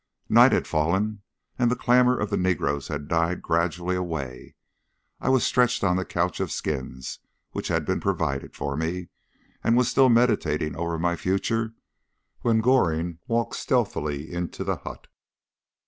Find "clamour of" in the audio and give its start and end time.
1.75-2.31